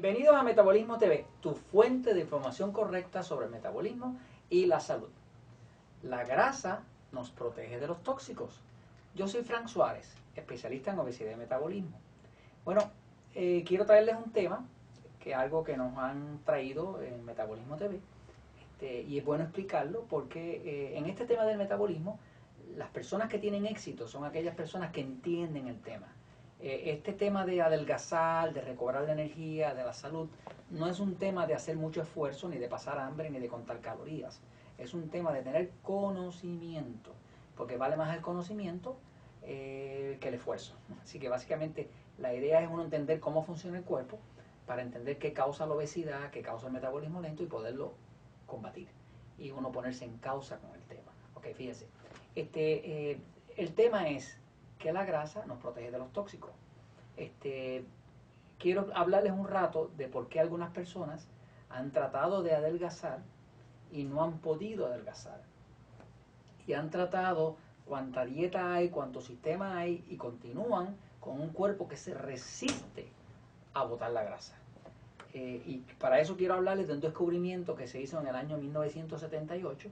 [0.00, 4.16] Bienvenidos a Metabolismo TV, tu fuente de información correcta sobre el metabolismo
[4.48, 5.10] y la salud.
[6.02, 8.62] La grasa nos protege de los tóxicos.
[9.14, 12.00] Yo soy Frank Suárez, especialista en obesidad y metabolismo.
[12.64, 12.90] Bueno,
[13.34, 14.66] eh, quiero traerles un tema,
[15.22, 18.00] que es algo que nos han traído en Metabolismo TV,
[18.58, 22.18] este, y es bueno explicarlo porque eh, en este tema del metabolismo,
[22.74, 26.06] las personas que tienen éxito son aquellas personas que entienden el tema
[26.62, 30.28] eh, este tema de adelgazar, de recobrar la energía, de la salud,
[30.70, 33.80] no es un tema de hacer mucho esfuerzo, ni de pasar hambre, ni de contar
[33.80, 34.40] calorías.
[34.78, 37.12] Es un tema de tener conocimiento,
[37.56, 38.96] porque vale más el conocimiento
[39.42, 40.74] eh, que el esfuerzo.
[41.02, 41.88] Así que básicamente
[42.18, 44.18] la idea es uno entender cómo funciona el cuerpo
[44.66, 47.94] para entender qué causa la obesidad, qué causa el metabolismo lento y poderlo
[48.46, 48.88] combatir.
[49.38, 51.10] Y uno ponerse en causa con el tema.
[51.34, 51.88] Ok, fíjense.
[52.34, 53.20] Este, eh,
[53.56, 54.38] el tema es
[54.80, 56.50] que la grasa nos protege de los tóxicos.
[57.16, 57.84] Este,
[58.58, 61.28] quiero hablarles un rato de por qué algunas personas
[61.68, 63.20] han tratado de adelgazar
[63.92, 65.42] y no han podido adelgazar.
[66.66, 71.96] Y han tratado cuánta dieta hay, cuánto sistema hay y continúan con un cuerpo que
[71.96, 73.08] se resiste
[73.74, 74.56] a botar la grasa.
[75.34, 78.56] Eh, y para eso quiero hablarles de un descubrimiento que se hizo en el año
[78.56, 79.90] 1978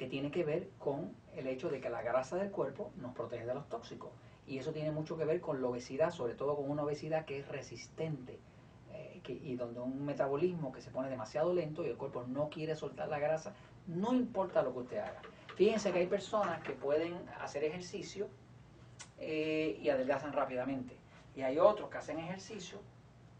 [0.00, 3.44] que tiene que ver con el hecho de que la grasa del cuerpo nos protege
[3.44, 4.08] de los tóxicos.
[4.46, 7.40] Y eso tiene mucho que ver con la obesidad, sobre todo con una obesidad que
[7.40, 8.38] es resistente
[8.94, 12.76] eh, y donde un metabolismo que se pone demasiado lento y el cuerpo no quiere
[12.76, 13.52] soltar la grasa,
[13.88, 15.20] no importa lo que usted haga.
[15.54, 18.28] Fíjense que hay personas que pueden hacer ejercicio
[19.18, 20.96] eh, y adelgazan rápidamente.
[21.36, 22.78] Y hay otros que hacen ejercicio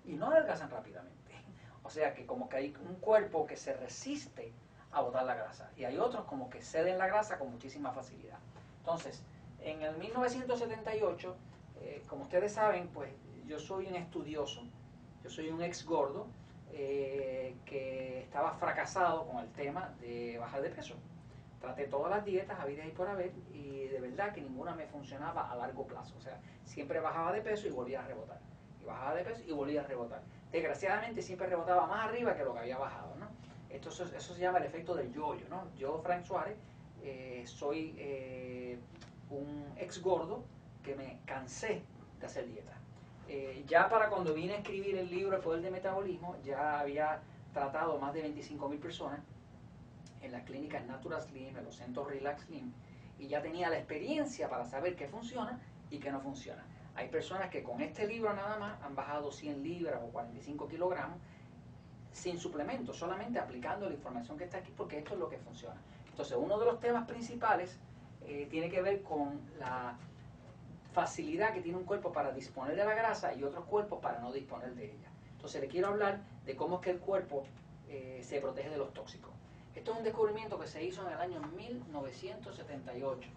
[0.05, 1.17] y no adelgazan rápidamente.
[1.83, 4.53] O sea que como que hay un cuerpo que se resiste
[4.93, 5.71] a botar la grasa.
[5.77, 8.39] Y hay otros como que ceden la grasa con muchísima facilidad.
[8.79, 9.23] Entonces,
[9.63, 11.37] en el 1978,
[11.81, 13.11] eh, como ustedes saben, pues
[13.47, 14.63] yo soy un estudioso,
[15.23, 16.27] yo soy un ex gordo
[16.73, 20.95] eh, que estaba fracasado con el tema de bajar de peso.
[21.61, 25.51] Traté todas las dietas habidas y por haber y de verdad que ninguna me funcionaba
[25.51, 26.15] a largo plazo.
[26.17, 28.41] O sea, siempre bajaba de peso y volvía a rebotar.
[28.81, 30.23] Y bajaba de peso y volvía a rebotar.
[30.51, 33.15] Desgraciadamente siempre rebotaba más arriba que lo que había bajado.
[33.71, 35.69] Esto, eso, se llama el efecto del yoyo, ¿no?
[35.77, 36.57] Yo, Frank Suárez,
[37.03, 38.79] eh, soy eh,
[39.31, 40.45] un ex gordo
[40.83, 41.83] que me cansé
[42.19, 42.73] de hacer dieta.
[43.29, 47.21] Eh, ya para cuando vine a escribir el libro El Poder de Metabolismo, ya había
[47.53, 49.21] tratado más de 25 mil personas
[50.21, 52.73] en las clínicas Natural Slim, en los centros Relax Slim,
[53.19, 55.61] y ya tenía la experiencia para saber qué funciona
[55.91, 56.65] y qué no funciona.
[56.95, 61.19] Hay personas que con este libro nada más han bajado 100 libras o 45 kilogramos
[62.13, 65.81] sin suplementos, solamente aplicando la información que está aquí, porque esto es lo que funciona.
[66.09, 67.79] Entonces, uno de los temas principales
[68.27, 69.97] eh, tiene que ver con la
[70.93, 74.33] facilidad que tiene un cuerpo para disponer de la grasa y otros cuerpos para no
[74.33, 75.11] disponer de ella.
[75.33, 77.45] Entonces, le quiero hablar de cómo es que el cuerpo
[77.89, 79.31] eh, se protege de los tóxicos.
[79.75, 83.29] Esto es un descubrimiento que se hizo en el año 1978.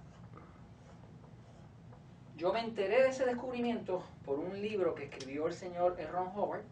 [2.36, 6.64] Yo me enteré de ese descubrimiento por un libro que escribió el señor Ron Howard,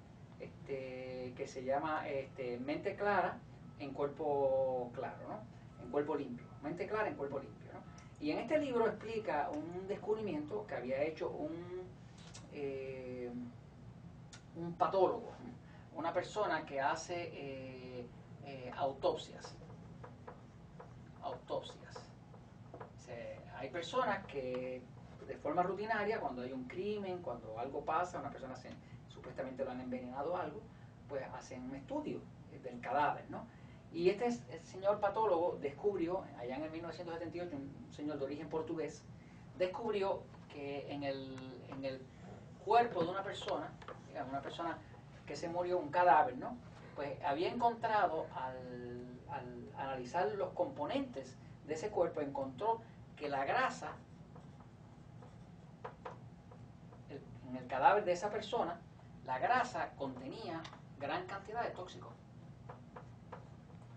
[0.71, 3.37] este, que se llama este, Mente Clara
[3.79, 5.83] en Cuerpo Claro, ¿no?
[5.83, 6.45] En Cuerpo Limpio.
[6.61, 7.81] Mente Clara en Cuerpo Limpio, ¿no?
[8.25, 11.83] Y en este libro explica un descubrimiento que había hecho un,
[12.53, 13.29] eh,
[14.55, 15.31] un patólogo,
[15.95, 18.05] una persona que hace eh,
[18.45, 19.55] eh, autopsias.
[21.21, 21.79] Autopsias.
[23.57, 24.81] hay personas que
[25.31, 28.69] de forma rutinaria, cuando hay un crimen, cuando algo pasa, una persona se
[29.07, 30.59] supuestamente lo han envenenado algo,
[31.07, 32.19] pues hacen un estudio
[32.61, 33.47] del cadáver, ¿no?
[33.93, 34.29] Y este
[34.63, 39.03] señor patólogo descubrió, allá en el 1978, un señor de origen portugués,
[39.57, 41.37] descubrió que en el,
[41.69, 42.01] en el
[42.65, 43.71] cuerpo de una persona,
[44.09, 44.77] digamos, una persona
[45.25, 46.57] que se murió, un cadáver, ¿no?
[46.93, 52.81] Pues había encontrado, al, al analizar los componentes de ese cuerpo, encontró
[53.15, 53.93] que la grasa
[57.51, 58.79] en el cadáver de esa persona
[59.25, 60.63] la grasa contenía
[60.99, 62.13] gran cantidad de tóxicos.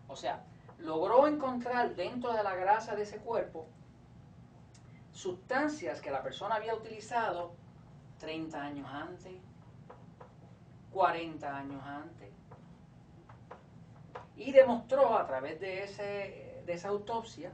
[0.08, 0.44] O sea,
[0.78, 3.66] logró encontrar dentro de la grasa de ese cuerpo
[5.12, 7.54] sustancias que la persona había utilizado
[8.18, 9.32] 30 años antes,
[10.92, 12.30] 40 años antes,
[14.36, 17.52] y demostró a través de, ese, de esa autopsia,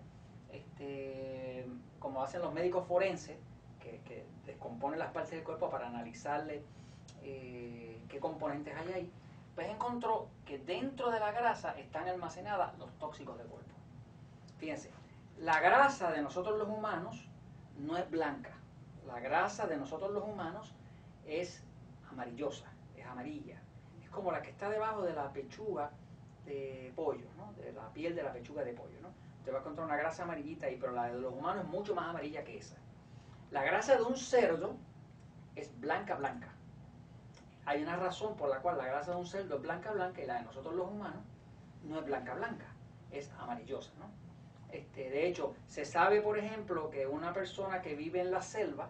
[0.51, 1.67] este,
[1.99, 3.37] como hacen los médicos forenses,
[3.79, 6.63] que, que descomponen las partes del cuerpo para analizarle
[7.23, 9.13] eh, qué componentes hay ahí,
[9.55, 13.71] pues encontró que dentro de la grasa están almacenadas los tóxicos del cuerpo.
[14.59, 14.91] Fíjense,
[15.39, 17.27] la grasa de nosotros los humanos
[17.79, 18.51] no es blanca.
[19.07, 20.73] La grasa de nosotros los humanos
[21.27, 21.63] es
[22.11, 22.67] amarillosa,
[22.97, 23.59] es amarilla.
[24.03, 25.91] Es como la que está debajo de la pechuga
[26.45, 27.53] de pollo, ¿no?
[27.63, 29.01] de la piel de la pechuga de pollo.
[29.01, 29.09] ¿no?
[29.39, 31.95] Usted va a encontrar una grasa amarillita ahí, pero la de los humanos es mucho
[31.95, 32.77] más amarilla que esa.
[33.51, 34.77] La grasa de un cerdo
[35.57, 36.49] es blanca, blanca.
[37.67, 40.27] Hay una razón por la cual la grasa de un cerdo es blanca, blanca y
[40.27, 41.23] la de nosotros los humanos
[41.85, 42.67] no es blanca, blanca,
[43.11, 43.91] es amarillosa.
[43.99, 44.11] ¿no?
[44.73, 48.89] Este, de hecho, se sabe, por ejemplo, que una persona que vive en la selva,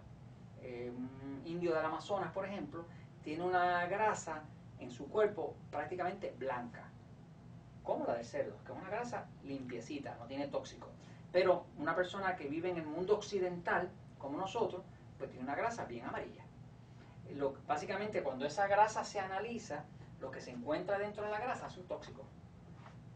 [0.62, 2.84] eh, un indio del Amazonas, por ejemplo,
[3.22, 4.42] tiene una grasa
[4.78, 6.84] en su cuerpo prácticamente blanca,
[7.82, 10.88] como la del cerdo, que es una grasa limpiecita, no tiene tóxico.
[11.32, 14.82] Pero una persona que vive en el mundo occidental, como nosotros,
[15.18, 16.44] pues tiene una grasa bien amarilla.
[17.66, 19.84] Básicamente, cuando esa grasa se analiza,
[20.20, 22.22] lo que se encuentra dentro de la grasa es un tóxico.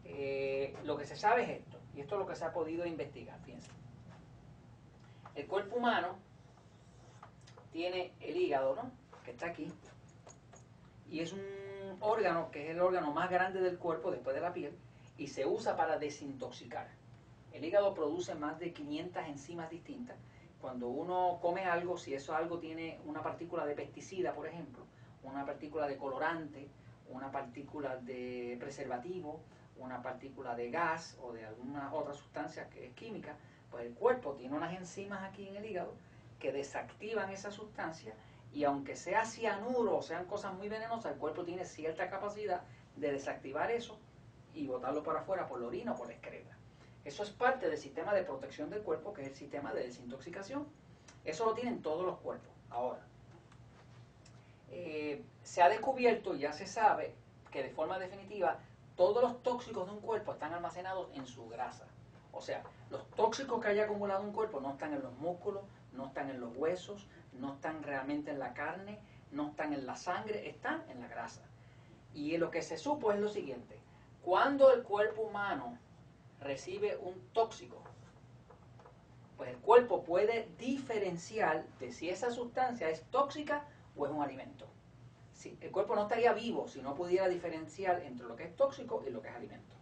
[0.03, 2.85] Eh, lo que se sabe es esto, y esto es lo que se ha podido
[2.85, 3.69] investigar, fíjense.
[5.35, 6.15] El cuerpo humano
[7.71, 8.91] tiene el hígado, ¿no?
[9.23, 9.71] Que está aquí,
[11.09, 11.41] y es un
[11.99, 14.77] órgano que es el órgano más grande del cuerpo después de la piel
[15.17, 16.87] y se usa para desintoxicar.
[17.53, 20.17] El hígado produce más de 500 enzimas distintas.
[20.65, 24.83] Cuando uno come algo, si eso algo tiene una partícula de pesticida, por ejemplo,
[25.21, 26.67] una partícula de colorante,
[27.07, 29.41] una partícula de preservativo,
[29.77, 33.35] una partícula de gas o de alguna otra sustancia que es química,
[33.69, 35.93] pues el cuerpo tiene unas enzimas aquí en el hígado
[36.39, 38.15] que desactivan esa sustancia
[38.51, 42.63] y aunque sea cianuro o sean cosas muy venenosas, el cuerpo tiene cierta capacidad
[42.95, 43.99] de desactivar eso
[44.55, 46.54] y botarlo para afuera por la orina o por la excreta.
[47.05, 50.67] Eso es parte del sistema de protección del cuerpo, que es el sistema de desintoxicación.
[51.23, 52.51] Eso lo tienen todos los cuerpos.
[52.71, 52.99] Ahora,
[54.71, 57.13] eh, se ha descubierto ya se sabe
[57.51, 58.59] que de forma definitiva
[58.97, 61.85] todos los tóxicos de un cuerpo están almacenados en su grasa.
[62.31, 65.63] O sea, los tóxicos que haya acumulado un cuerpo no están en los músculos,
[65.93, 68.99] no están en los huesos, no están realmente en la carne,
[69.31, 71.41] no están en la sangre, están en la grasa.
[72.13, 73.77] Y lo que se supo es lo siguiente,
[74.21, 75.77] cuando el cuerpo humano
[76.41, 77.81] recibe un tóxico,
[79.37, 83.65] pues el cuerpo puede diferenciar de si esa sustancia es tóxica
[83.95, 84.65] o es un alimento.
[85.33, 89.03] Si, el cuerpo no estaría vivo si no pudiera diferenciar entre lo que es tóxico
[89.05, 89.75] y lo que es alimento.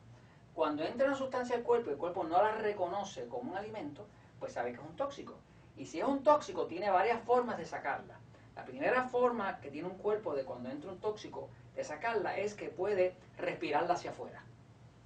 [0.54, 4.08] Cuando entra una sustancia al cuerpo y el cuerpo no la reconoce como un alimento,
[4.40, 5.36] pues sabe que es un tóxico.
[5.78, 8.20] Y si es un tóxico, tiene varias formas de sacarla.
[8.56, 12.54] La primera forma que tiene un cuerpo de cuando entra un tóxico de sacarla es
[12.54, 14.44] que puede respirarla hacia afuera.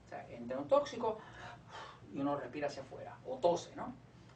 [0.05, 1.19] O sea, entra un tóxico
[2.17, 3.93] y uno respira hacia afuera, o tose, ¿no?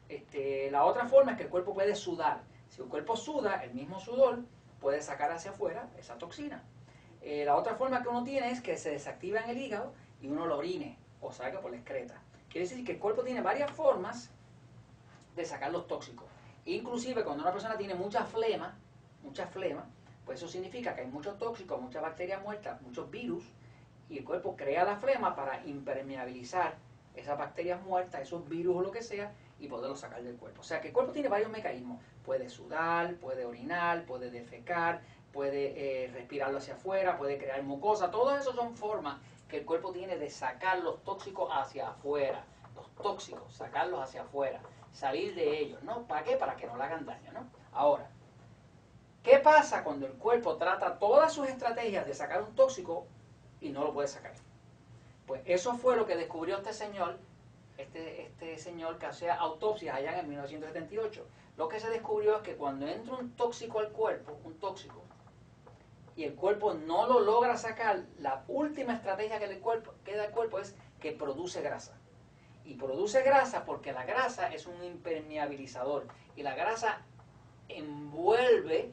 [0.08, 2.40] Este, la otra forma es que el cuerpo puede sudar.
[2.68, 4.38] Si el cuerpo suda, el mismo sudor
[4.80, 6.62] puede sacar hacia afuera esa toxina.
[7.22, 10.28] Eh, la otra forma que uno tiene es que se desactiva en el hígado y
[10.28, 12.22] uno lo orine o salga por la excreta.
[12.48, 14.30] Quiere decir que el cuerpo tiene varias formas
[15.34, 16.26] de sacar los tóxicos.
[16.64, 18.76] Inclusive cuando una persona tiene mucha flema,
[19.24, 19.86] mucha flema,
[20.24, 23.44] pues eso significa que hay muchos tóxicos, muchas bacterias muertas, muchos virus,
[24.08, 26.76] y el cuerpo crea la flema para impermeabilizar
[27.14, 30.60] esas bacterias muertas, esos virus o lo que sea, y poderlos sacar del cuerpo.
[30.60, 32.00] O sea que el cuerpo tiene varios mecanismos.
[32.24, 38.10] Puede sudar, puede orinar, puede defecar, puede eh, respirarlo hacia afuera, puede crear mucosa.
[38.10, 42.44] Todas esas son formas que el cuerpo tiene de sacar los tóxicos hacia afuera.
[42.74, 44.60] Los tóxicos, sacarlos hacia afuera
[44.92, 46.06] salir de ellos, ¿no?
[46.06, 46.36] ¿Para qué?
[46.36, 47.46] Para que no le hagan daño, ¿no?
[47.72, 48.08] Ahora,
[49.22, 53.06] ¿qué pasa cuando el cuerpo trata todas sus estrategias de sacar un tóxico
[53.60, 54.34] y no lo puede sacar?
[55.32, 57.18] Pues eso fue lo que descubrió este señor,
[57.78, 61.26] este, este señor que hacía autopsias allá en 1978.
[61.56, 65.02] Lo que se descubrió es que cuando entra un tóxico al cuerpo, un tóxico,
[66.16, 70.32] y el cuerpo no lo logra sacar, la última estrategia que le cuerpo, queda al
[70.32, 71.96] cuerpo es que produce grasa
[72.66, 77.00] y produce grasa porque la grasa es un impermeabilizador y la grasa
[77.70, 78.92] envuelve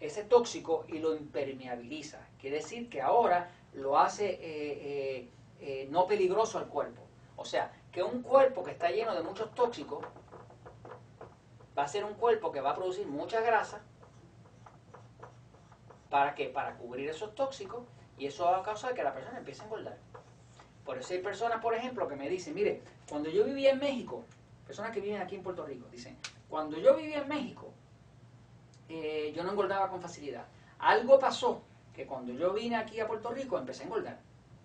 [0.00, 2.20] ese tóxico y lo impermeabiliza.
[2.38, 7.02] Quiere decir que ahora lo hace eh, eh, eh, no peligroso al cuerpo.
[7.36, 10.04] O sea, que un cuerpo que está lleno de muchos tóxicos
[11.76, 13.82] va a ser un cuerpo que va a producir mucha grasa.
[16.10, 16.48] ¿Para qué?
[16.48, 17.84] Para cubrir esos tóxicos
[18.18, 19.98] y eso va a causar que la persona empiece a engordar.
[20.84, 24.24] Por eso hay personas, por ejemplo, que me dicen, mire, cuando yo vivía en México,
[24.66, 26.16] personas que viven aquí en Puerto Rico, dicen,
[26.48, 27.72] cuando yo vivía en México,
[28.88, 30.46] eh, yo no engordaba con facilidad.
[30.78, 31.62] Algo pasó
[31.94, 34.20] que cuando yo vine aquí a Puerto Rico empecé a engordar.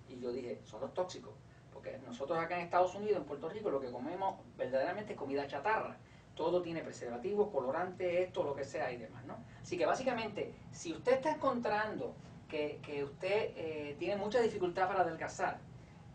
[0.09, 1.33] Y yo dije, son los tóxicos.
[1.73, 5.47] Porque nosotros acá en Estados Unidos, en Puerto Rico, lo que comemos verdaderamente es comida
[5.47, 5.97] chatarra.
[6.35, 9.37] Todo tiene preservativos, colorantes, esto, lo que sea y demás, ¿no?
[9.61, 12.13] Así que básicamente, si usted está encontrando
[12.47, 15.59] que, usted eh, tiene mucha dificultad para adelgazar,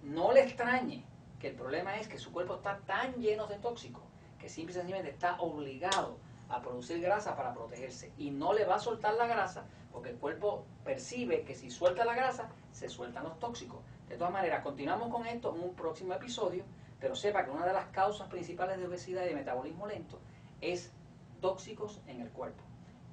[0.03, 1.03] no le extrañe
[1.41, 4.03] que el problema es que su cuerpo está tan lleno de tóxicos
[4.39, 9.15] que simplemente está obligado a producir grasa para protegerse y no le va a soltar
[9.15, 9.65] la grasa
[9.97, 13.79] porque el cuerpo percibe que si suelta la grasa, se sueltan los tóxicos.
[14.11, 16.65] De todas maneras, continuamos con esto en un próximo episodio,
[17.01, 20.21] pero sepa que una de las causas principales de obesidad y de metabolismo lento
[20.61, 20.93] es
[21.41, 22.63] tóxicos en el cuerpo.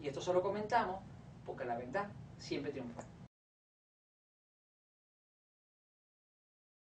[0.02, 1.00] Y esto se lo comentamos
[1.46, 3.04] porque la verdad siempre triunfa.